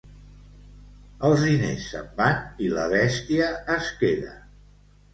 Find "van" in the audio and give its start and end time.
2.23-2.41